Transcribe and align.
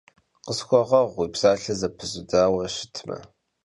Khısxueğeğu, 0.45 1.07
vui 1.13 1.27
psalher 1.33 1.75
zepızudaue 1.79 2.67
şıtme. 2.75 3.17